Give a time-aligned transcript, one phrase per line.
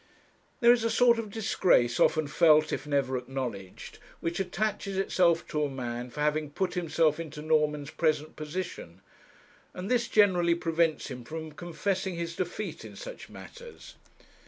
[0.61, 5.61] There is a sort of disgrace often felt, if never acknowledged, which attaches itself to
[5.63, 9.01] a man for having put himself into Norman's present position,
[9.75, 13.93] and this generally prevents him from confessing his defeat in such matters.